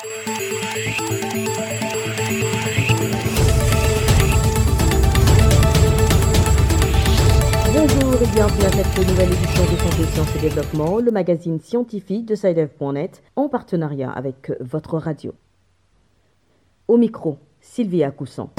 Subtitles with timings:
[0.00, 0.14] Bonjour
[8.22, 12.36] et bienvenue à cette nouvelle édition de Santé, Sciences et Développement, le magazine scientifique de
[12.36, 15.34] SciDev.net en partenariat avec votre radio.
[16.86, 18.50] Au micro, Sylvia Coussan.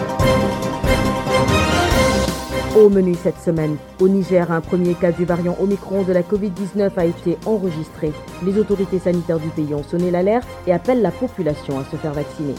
[2.80, 6.92] Au menu cette semaine, au Niger, un premier cas du variant Omicron de la Covid-19
[6.96, 8.14] a été enregistré.
[8.46, 12.14] Les autorités sanitaires du pays ont sonné l'alerte et appellent la population à se faire
[12.14, 12.56] vacciner.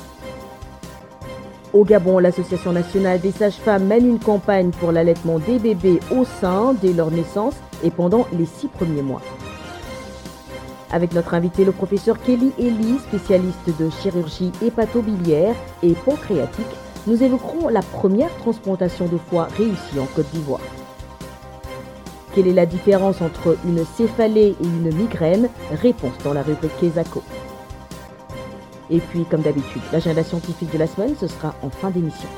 [1.72, 6.74] Au Gabon, l'Association nationale des sages-femmes mène une campagne pour l'allaitement des bébés au sein
[6.82, 9.22] dès leur naissance et pendant les six premiers mois.
[10.92, 16.66] Avec notre invité, le professeur Kelly Ely, spécialiste de chirurgie hépatobiliaire et pancréatique,
[17.06, 20.60] nous évoquerons la première transplantation de foie réussie en Côte d'Ivoire.
[22.34, 25.48] Quelle est la différence entre une céphalée et une migraine?
[25.72, 27.22] Réponse dans la rubrique Kesako.
[28.88, 32.28] Et puis, comme d'habitude, l'agenda scientifique de la semaine, ce sera en fin d'émission.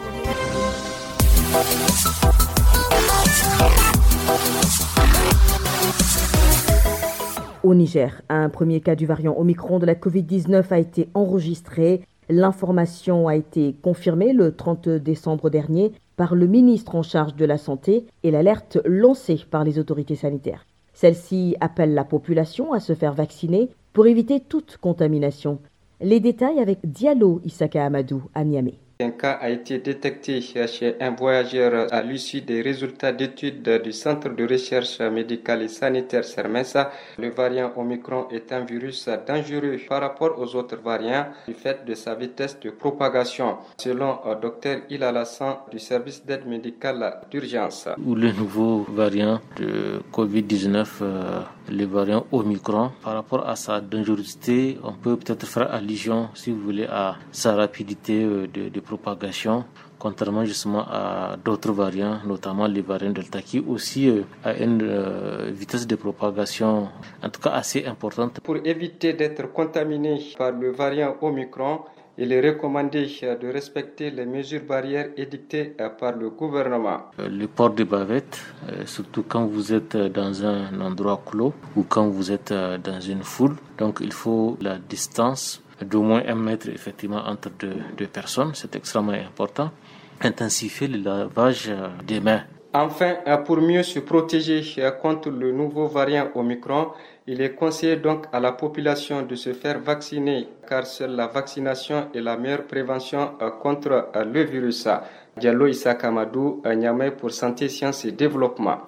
[7.63, 12.03] Au Niger, un premier cas du variant Omicron de la Covid-19 a été enregistré.
[12.35, 17.59] L'information a été confirmée le 30 décembre dernier par le ministre en charge de la
[17.59, 20.65] Santé et l'alerte lancée par les autorités sanitaires.
[20.95, 25.59] Celle-ci appelle la population à se faire vacciner pour éviter toute contamination.
[26.01, 28.79] Les détails avec Diallo Isaka Amadou à Niamey.
[29.03, 34.29] Un cas a été détecté chez un voyageur à l'issue des résultats d'études du Centre
[34.29, 36.93] de recherche médicale et sanitaire CERMESA.
[37.19, 41.95] Le variant Omicron est un virus dangereux par rapport aux autres variants du fait de
[41.95, 47.89] sa vitesse de propagation, selon Dr Ilalassan du service d'aide médicale d'urgence.
[47.99, 54.93] Le nouveau variant de COVID-19, euh, le variant Omicron, par rapport à sa dangerosité, on
[54.93, 59.65] peut peut-être faire allusion, si vous voulez, à sa rapidité euh, de, propagation,
[59.99, 65.51] contrairement justement à d'autres variants, notamment les variants Delta, qui aussi euh, a une euh,
[65.53, 66.89] vitesse de propagation
[67.23, 68.41] en tout cas assez importante.
[68.43, 71.81] Pour éviter d'être contaminé par le variant Omicron,
[72.19, 77.11] il est recommandé de respecter les mesures barrières édictées par le gouvernement.
[77.19, 78.41] Euh, le port de bavettes,
[78.87, 83.57] surtout quand vous êtes dans un endroit clos ou quand vous êtes dans une foule.
[83.79, 88.75] Donc il faut la distance d'au moins un mètre effectivement entre deux, deux personnes, c'est
[88.77, 89.71] extrêmement important.
[90.21, 92.43] Intensifier le lavage euh, des mains.
[92.75, 96.93] Enfin, euh, pour mieux se protéger euh, contre le nouveau variant Omicron,
[97.27, 102.09] il est conseillé donc à la population de se faire vacciner car seule la vaccination
[102.15, 104.89] est la meilleure prévention contre le virus.
[105.39, 108.79] Diallo Issa Kamadou, Niamey pour Santé, Sciences et Développement.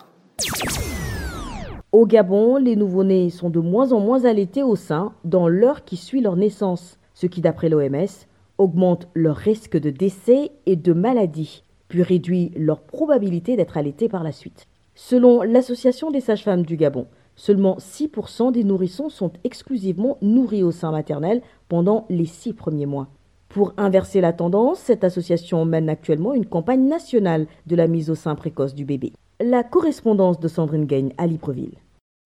[1.93, 5.97] Au Gabon, les nouveau-nés sont de moins en moins allaités au sein dans l'heure qui
[5.97, 8.27] suit leur naissance, ce qui, d'après l'OMS,
[8.59, 14.25] augmente leur risque de décès et de maladie, puis réduit leur probabilité d'être allaités par
[14.25, 14.67] la suite.
[14.97, 17.07] Selon l'Association des sages-femmes du Gabon,
[17.37, 23.09] seulement 6% des nourrissons sont exclusivement nourris au sein maternel pendant les six premiers mois.
[23.49, 28.15] Pour inverser la tendance, cette association mène actuellement une campagne nationale de la mise au
[28.15, 29.13] sein précoce du bébé.
[29.41, 31.79] La correspondance de Sandrine Gagne à Libreville.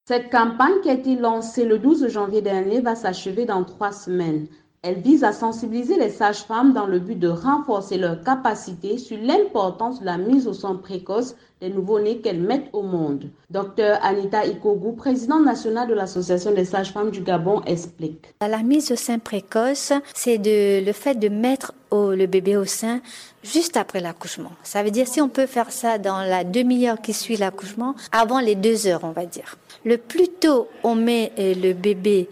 [0.09, 4.47] Cette campagne qui a été lancée le 12 janvier dernier va s'achever dans trois semaines.
[4.83, 10.01] Elle vise à sensibiliser les sages-femmes dans le but de renforcer leur capacité sur l'importance
[10.01, 13.29] de la mise au sein précoce des nouveau-nés qu'elles mettent au monde.
[13.51, 18.27] Docteur Anita Ikogu, présidente nationale de l'Association des sages-femmes du Gabon, explique.
[18.41, 23.01] La mise au sein précoce, c'est le fait de mettre le bébé au sein
[23.43, 24.53] juste après l'accouchement.
[24.63, 28.39] Ça veut dire si on peut faire ça dans la demi-heure qui suit l'accouchement, avant
[28.39, 29.57] les deux heures, on va dire.
[29.85, 32.29] Le plus tôt on met euh, le bébé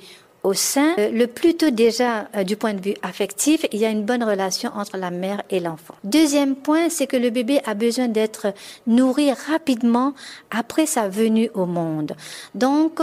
[0.46, 3.84] au sein, euh, le plus tôt déjà euh, du point de vue affectif, il y
[3.84, 5.96] a une bonne relation entre la mère et l'enfant.
[6.04, 8.54] Deuxième point, c'est que le bébé a besoin d'être
[8.86, 10.14] nourri rapidement
[10.52, 12.12] après sa venue au monde.
[12.54, 13.00] Donc,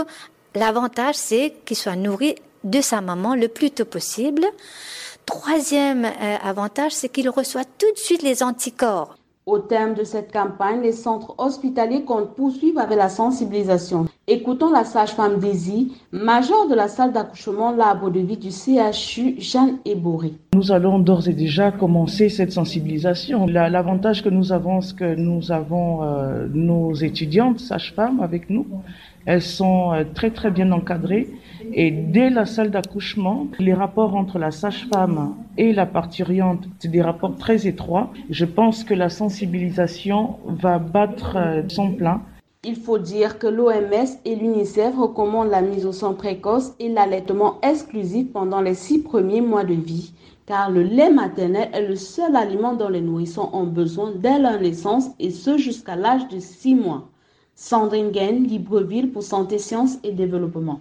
[0.54, 4.46] l'avantage, c'est qu'il soit nourri de sa maman le plus tôt possible.
[5.26, 6.06] Troisième
[6.42, 9.16] avantage, c'est qu'il reçoit tout de suite les anticorps.
[9.44, 14.06] Au terme de cette campagne, les centres hospitaliers comptent poursuivre avec la sensibilisation.
[14.26, 19.76] Écoutons la sage-femme Daisy, major de la salle d'accouchement L'arbre de vie du CHU Jeanne
[19.84, 20.32] Ebouré.
[20.54, 23.44] Nous allons d'ores et déjà commencer cette sensibilisation.
[23.44, 28.66] L'avantage que nous avons, c'est que nous avons euh, nos étudiantes sages-femmes avec nous.
[29.26, 31.28] Elles sont euh, très très bien encadrées
[31.74, 37.02] et dès la salle d'accouchement, les rapports entre la sage-femme et la parturiente, c'est des
[37.02, 38.10] rapports très étroits.
[38.30, 42.22] Je pense que la sensibilisation va battre euh, son plein.
[42.66, 47.60] Il faut dire que l'OMS et l'UNICEF recommandent la mise au sang précoce et l'allaitement
[47.60, 50.14] exclusif pendant les six premiers mois de vie,
[50.46, 54.58] car le lait maternel est le seul aliment dont les nourrissons ont besoin dès leur
[54.58, 57.10] naissance et ce jusqu'à l'âge de six mois.
[57.54, 60.80] Sandrine Gaine, Libreville pour Santé, Sciences et Développement.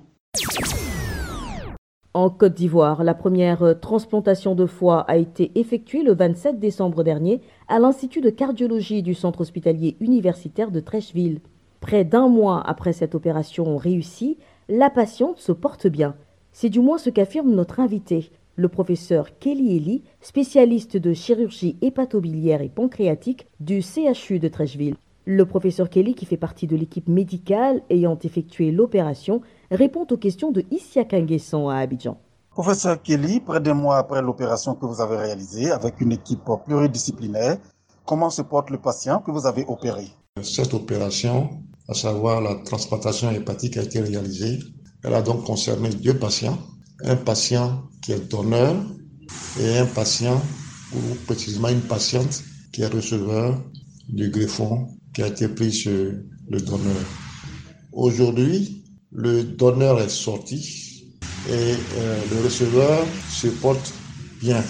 [2.13, 7.41] En Côte d'Ivoire, la première transplantation de foie a été effectuée le 27 décembre dernier
[7.68, 11.41] à l'Institut de cardiologie du centre hospitalier universitaire de Trècheville.
[11.83, 14.38] Près d'un mois après cette opération réussie,
[14.69, 16.15] la patiente se porte bien.
[16.53, 22.62] C'est du moins ce qu'affirme notre invité, le professeur Kelly Eli, spécialiste de chirurgie hépatobiliaire
[22.62, 24.95] et pancréatique du CHU de Trècheville.
[25.25, 30.53] Le professeur Kelly, qui fait partie de l'équipe médicale ayant effectué l'opération, répond aux questions
[30.53, 32.18] de Issia Kanguesson à Abidjan.
[32.51, 37.57] Professeur Kelly, près d'un mois après l'opération que vous avez réalisée avec une équipe pluridisciplinaire,
[38.06, 40.06] comment se porte le patient que vous avez opéré?
[40.41, 41.50] Cette opération
[41.88, 44.59] à savoir la transplantation hépatique, a été réalisée.
[45.03, 46.57] Elle a donc concerné deux patients,
[47.03, 48.75] un patient qui est donneur
[49.59, 50.41] et un patient,
[50.94, 53.62] ou précisément une patiente qui est receveur
[54.09, 56.13] du greffon qui a été pris sur
[56.50, 57.06] le donneur.
[57.91, 61.13] Aujourd'hui, le donneur est sorti
[61.50, 63.94] et euh, le receveur se porte
[64.41, 64.63] bien.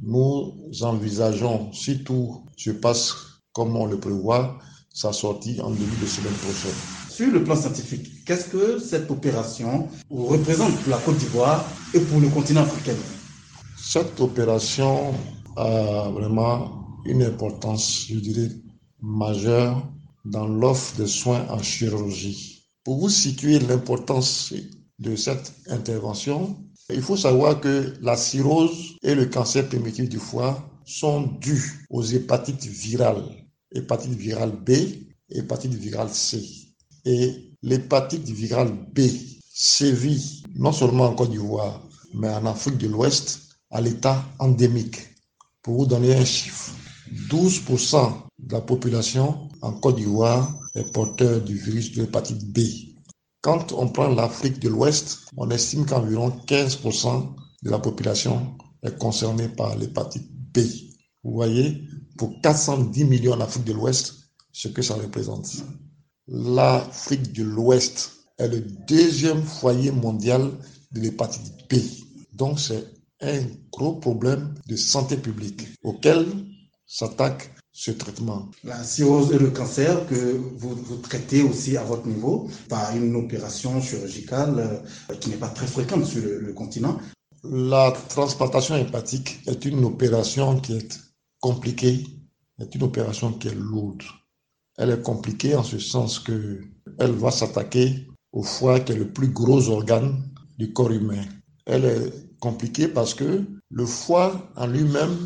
[0.00, 3.14] Nous envisageons, si tout se passe
[3.52, 4.58] comme on le prévoit,
[4.96, 6.74] sa sortie en début de semaine prochaine.
[7.10, 11.62] Sur le plan scientifique, qu'est-ce que cette opération représente pour la Côte d'Ivoire
[11.92, 12.96] et pour le continent africain?
[13.76, 15.12] Cette opération
[15.56, 18.50] a vraiment une importance, je dirais,
[19.02, 19.86] majeure
[20.24, 22.64] dans l'offre de soins en chirurgie.
[22.82, 24.54] Pour vous situer l'importance
[24.98, 26.56] de cette intervention,
[26.88, 32.02] il faut savoir que la cirrhose et le cancer primitif du foie sont dus aux
[32.02, 33.45] hépatites virales
[33.76, 34.70] hépatite virale B,
[35.30, 36.42] hépatite virale C.
[37.04, 39.00] Et l'hépatite virale B
[39.52, 41.82] sévit non seulement en Côte d'Ivoire,
[42.14, 43.40] mais en Afrique de l'Ouest
[43.70, 44.98] à l'état endémique.
[45.62, 46.72] Pour vous donner un chiffre,
[47.30, 52.60] 12% de la population en Côte d'Ivoire est porteur du virus de l'hépatite B.
[53.40, 59.48] Quand on prend l'Afrique de l'Ouest, on estime qu'environ 15% de la population est concernée
[59.48, 60.58] par l'hépatite B.
[61.22, 61.82] Vous voyez,
[62.16, 64.14] pour 410 millions en Afrique de l'Ouest,
[64.52, 65.48] ce que ça représente.
[66.28, 70.50] L'Afrique de l'Ouest est le deuxième foyer mondial
[70.92, 71.76] de l'hépatite B.
[72.32, 72.84] Donc c'est
[73.20, 73.42] un
[73.72, 76.26] gros problème de santé publique auquel
[76.86, 78.48] s'attaque ce traitement.
[78.64, 80.14] La cirrhose et le cancer que
[80.56, 85.48] vous, vous, traitez aussi à votre niveau par une opération chirurgicale euh, qui n'est pas
[85.48, 86.98] très fréquente sur le, le continent.
[87.44, 91.05] La transplantation hépatique est une opération qui est
[91.46, 92.04] compliquée,
[92.58, 94.02] est une opération qui est lourde.
[94.78, 96.60] Elle est compliquée en ce sens que
[96.98, 100.28] elle va s'attaquer au foie qui est le plus gros organe
[100.58, 101.24] du corps humain.
[101.64, 105.16] Elle est compliquée parce que le foie en lui-même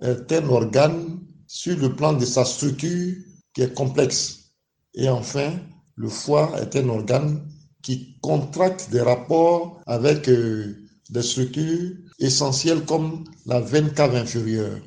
[0.00, 3.14] est un organe sur le plan de sa structure
[3.54, 4.50] qui est complexe.
[4.94, 5.50] Et enfin,
[5.94, 7.48] le foie est un organe
[7.82, 10.74] qui contracte des rapports avec euh,
[11.10, 14.80] des structures essentielles comme la veine cave inférieure.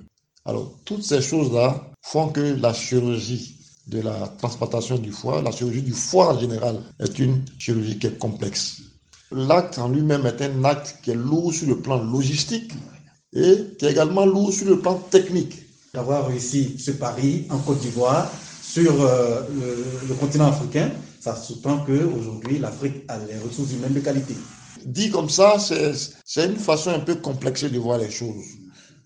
[0.45, 3.57] Alors, toutes ces choses-là font que la chirurgie
[3.87, 8.07] de la transplantation du foie, la chirurgie du foie en général, est une chirurgie qui
[8.07, 8.81] est complexe.
[9.31, 12.71] L'acte en lui-même est un acte qui est lourd sur le plan logistique
[13.33, 15.57] et qui est également lourd sur le plan technique.
[15.93, 18.31] D'avoir réussi ce pari en Côte d'Ivoire
[18.63, 23.99] sur euh, le, le, continent africain, ça sous-tend qu'aujourd'hui, l'Afrique a les ressources humaines de
[23.99, 24.35] qualité.
[24.85, 28.45] Dit comme ça, c'est une façon un peu complexée de voir les choses.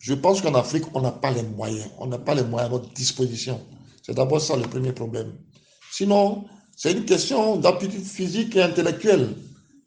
[0.06, 1.88] Je pense qu'en Afrique, on n'a pas les moyens.
[1.98, 3.60] On n'a pas les moyens à notre disposition.
[4.04, 5.32] C'est d'abord ça le premier problème.
[5.92, 6.44] Sinon,
[6.78, 9.30] c'est une question d'aptitude physique et intellectuelle.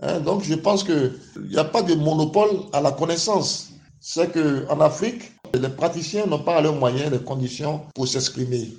[0.00, 0.18] Hein?
[0.18, 1.12] Donc, je pense qu'il
[1.48, 3.68] n'y a pas de monopole à la connaissance.
[4.00, 5.22] C'est qu'en Afrique,
[5.54, 8.72] les praticiens n'ont pas leurs moyens, les conditions pour s'exprimer.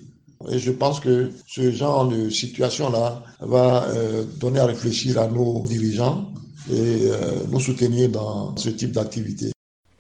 [0.51, 5.63] Et je pense que ce genre de situation-là va euh, donner à réfléchir à nos
[5.63, 6.33] dirigeants
[6.69, 9.53] et euh, nous soutenir dans ce type d'activité.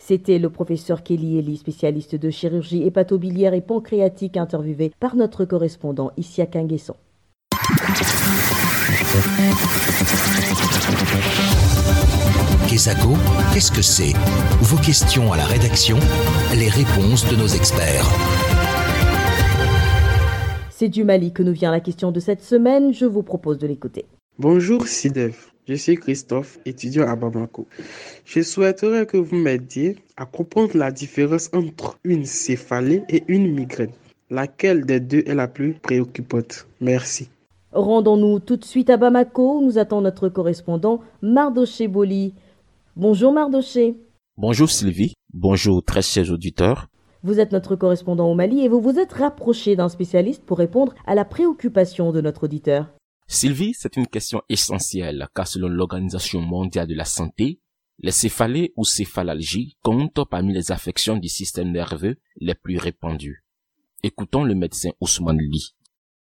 [0.09, 6.09] C'était le professeur Kelly Eli, spécialiste de chirurgie hépatobiliaire et pancréatique, interviewé par notre correspondant
[6.17, 6.95] ici à Kinguesson.
[12.67, 13.09] Kesako,
[13.53, 14.13] qu'est-ce que c'est?
[14.61, 15.99] Vos questions à la rédaction,
[16.57, 18.09] les réponses de nos experts.
[20.71, 22.95] C'est du Mali que nous vient la question de cette semaine.
[22.95, 24.05] Je vous propose de l'écouter.
[24.39, 25.35] Bonjour Sidev.
[25.69, 27.67] Je suis Christophe, étudiant à Bamako.
[28.25, 33.91] Je souhaiterais que vous m'aidiez à comprendre la différence entre une céphalée et une migraine.
[34.31, 36.65] Laquelle des deux est la plus préoccupante?
[36.81, 37.29] Merci.
[37.71, 42.33] Rendons-nous tout de suite à Bamako où nous attend notre correspondant Mardoché Boli.
[42.95, 43.95] Bonjour Mardoché.
[44.37, 46.87] Bonjour Sylvie, bonjour très chers auditeurs.
[47.21, 50.95] Vous êtes notre correspondant au Mali et vous vous êtes rapproché d'un spécialiste pour répondre
[51.05, 52.87] à la préoccupation de notre auditeur.
[53.31, 57.59] Sylvie, c'est une question essentielle car selon l'Organisation mondiale de la santé,
[57.99, 63.43] les céphalées ou céphalalgies comptent parmi les affections du système nerveux les plus répandues.
[64.01, 65.75] Écoutons le médecin Ousmane Lee.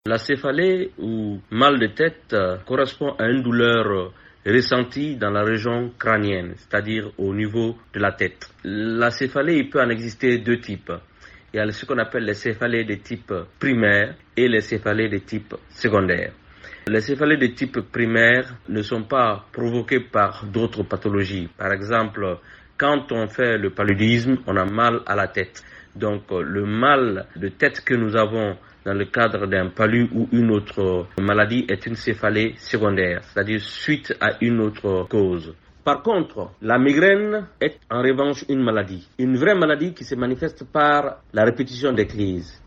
[0.06, 4.08] La céphalée ou mal de tête euh, correspond à une douleur euh,
[4.46, 8.48] ressentie dans la région crânienne, c'est-à-dire au niveau de la tête.
[8.64, 10.92] La céphalée, peut en exister deux types.
[11.52, 15.18] Il y a ce qu'on appelle les céphalées de type primaire et les céphalées de
[15.18, 16.32] type secondaire.
[16.86, 21.48] Les céphalées de type primaire ne sont pas provoquées par d'autres pathologies.
[21.56, 22.38] Par exemple,
[22.76, 25.62] quand on fait le paludisme, on a mal à la tête.
[25.96, 30.50] Donc le mal de tête que nous avons dans le cadre d'un palud ou une
[30.50, 35.54] autre maladie est une céphalée secondaire, c'est-à-dire suite à une autre cause.
[35.84, 40.64] Par contre, la migraine est en revanche une maladie, une vraie maladie qui se manifeste
[40.64, 42.60] par la répétition des crises.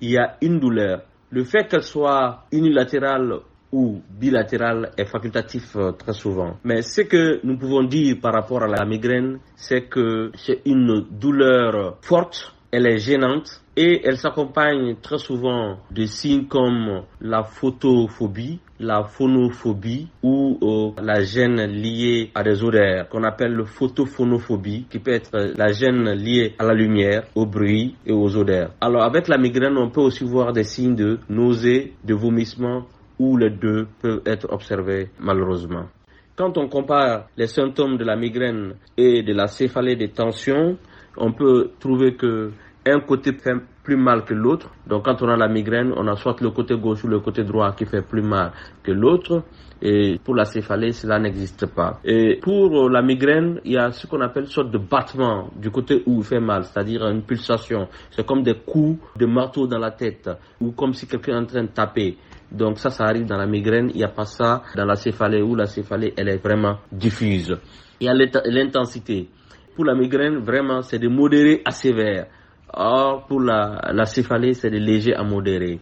[0.00, 1.02] Il y a une douleur.
[1.36, 3.40] Le fait qu'elle soit unilatérale
[3.70, 6.56] ou bilatérale est facultatif euh, très souvent.
[6.64, 11.04] Mais ce que nous pouvons dire par rapport à la migraine, c'est que c'est une
[11.10, 18.58] douleur forte elle est gênante et elle s'accompagne très souvent de signes comme la photophobie,
[18.80, 24.98] la phonophobie ou euh, la gêne liée à des odeurs qu'on appelle le photophonophobie qui
[24.98, 28.70] peut être la gêne liée à la lumière, au bruit et aux odeurs.
[28.80, 32.86] Alors avec la migraine, on peut aussi voir des signes de nausée, de vomissement
[33.18, 35.86] ou les deux peuvent être observés malheureusement.
[36.34, 40.76] Quand on compare les symptômes de la migraine et de la céphalée des tensions,
[41.16, 42.52] on peut trouver que
[42.86, 44.70] un côté fait plus mal que l'autre.
[44.86, 47.44] Donc quand on a la migraine, on a soit le côté gauche ou le côté
[47.44, 48.52] droit qui fait plus mal
[48.82, 49.42] que l'autre.
[49.82, 52.00] Et pour la céphalée, cela n'existe pas.
[52.04, 56.02] Et pour la migraine, il y a ce qu'on appelle sorte de battement du côté
[56.06, 57.88] où il fait mal, c'est-à-dire une pulsation.
[58.10, 61.46] C'est comme des coups de marteau dans la tête ou comme si quelqu'un est en
[61.46, 62.16] train de taper.
[62.50, 63.90] Donc ça, ça arrive dans la migraine.
[63.92, 67.56] Il n'y a pas ça dans la céphalée où la céphalée, elle est vraiment diffuse.
[68.00, 69.28] Il y a l'intensité.
[69.74, 72.26] Pour la migraine, vraiment, c'est de modéré à sévère.
[72.72, 75.78] Or, pour la, céphalée, c'est de léger à modéré.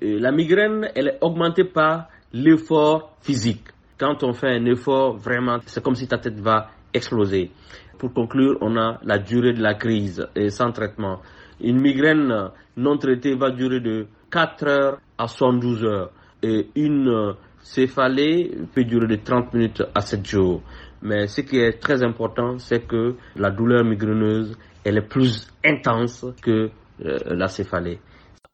[0.00, 3.64] la migraine, elle est augmentée par l'effort physique.
[3.98, 7.50] Quand on fait un effort, vraiment, c'est comme si ta tête va exploser.
[7.98, 11.20] Pour conclure, on a la durée de la crise et sans traitement.
[11.60, 16.10] Une migraine non traitée va durer de 4 heures à 112 heures.
[16.42, 20.62] Et une céphalée peut durer de 30 minutes à 7 jours.
[21.02, 24.56] Mais ce qui est très important, c'est que la douleur migraineuse,
[24.88, 26.70] elle est plus intense que
[27.04, 27.98] euh, la céphalée.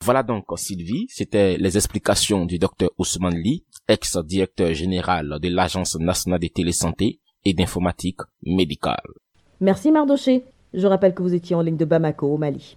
[0.03, 6.41] Voilà donc Sylvie, c'était les explications du docteur Ousmane Lee, ex-directeur général de l'Agence nationale
[6.41, 9.01] de télésanté et d'informatique médicale.
[9.61, 10.45] Merci Mardoché.
[10.75, 12.77] Je rappelle que vous étiez en ligne de Bamako au Mali.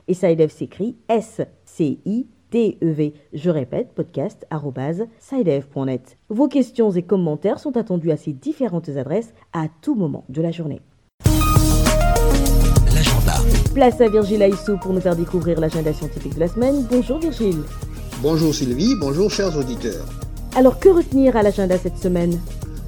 [0.11, 1.39] et Sidev s'écrit S.
[1.63, 3.13] C-I-T-E-V.
[3.31, 4.45] Je répète, podcast
[5.19, 6.17] sidev.net.
[6.29, 10.51] Vos questions et commentaires sont attendus à ces différentes adresses à tout moment de la
[10.51, 10.81] journée.
[12.93, 13.35] L'agenda.
[13.73, 16.85] Place à Virgile Aissou pour nous faire découvrir l'agenda scientifique de la semaine.
[16.91, 17.63] Bonjour Virgile.
[18.21, 20.05] Bonjour Sylvie, bonjour chers auditeurs.
[20.57, 22.37] Alors que retenir à l'agenda cette semaine?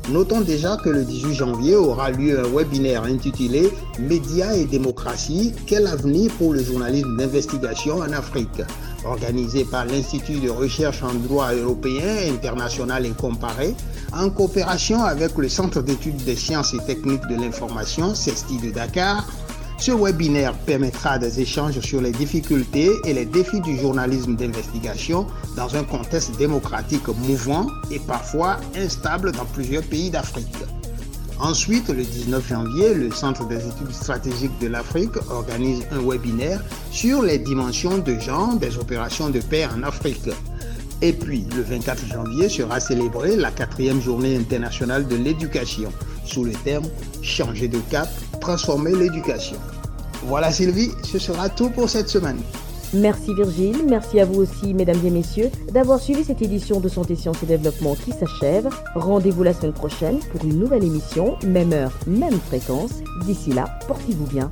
[0.10, 5.88] Notons déjà que le 18 janvier aura lieu un webinaire intitulé Médias et démocratie, quel
[5.88, 8.62] avenir pour le journalisme d'investigation en Afrique?
[9.05, 13.75] Organisé par l'Institut de recherche en droit européen, international et comparé,
[14.12, 19.25] en coopération avec le Centre d'études des sciences et techniques de l'information, CESTI de Dakar.
[19.77, 25.27] Ce webinaire permettra des échanges sur les difficultés et les défis du journalisme d'investigation
[25.57, 30.55] dans un contexte démocratique mouvant et parfois instable dans plusieurs pays d'Afrique.
[31.39, 37.21] Ensuite, le 19 janvier, le Centre des études stratégiques de l'Afrique organise un webinaire sur
[37.21, 40.29] les dimensions de genre des opérations de paix en Afrique.
[41.01, 45.91] Et puis, le 24 janvier sera célébrée la quatrième journée internationale de l'éducation,
[46.23, 46.85] sous le terme
[47.21, 48.07] Changer de cap,
[48.43, 49.57] transformer l'éducation.
[50.25, 52.39] Voilà Sylvie, ce sera tout pour cette semaine.
[52.93, 57.15] Merci Virgile, merci à vous aussi mesdames et messieurs d'avoir suivi cette édition de Santé,
[57.15, 58.69] Sciences et Développement qui s'achève.
[58.95, 62.91] Rendez-vous la semaine prochaine pour une nouvelle émission, même heure, même fréquence.
[63.25, 64.51] D'ici là, portez-vous bien.